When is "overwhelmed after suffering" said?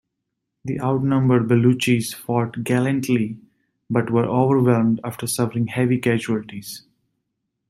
4.25-5.67